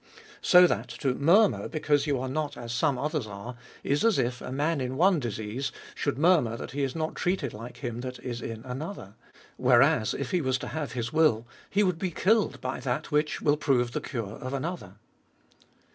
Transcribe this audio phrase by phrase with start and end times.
[0.41, 4.17] So that to mur mur because you are not as some others are, is as
[4.17, 8.01] if a man, in one disease, should murmur that he is not treated like him
[8.01, 9.13] that is in another.
[9.57, 13.43] Whereas, if he was to have his will, he would be killed bv that which
[13.43, 14.95] will prove the cure of another.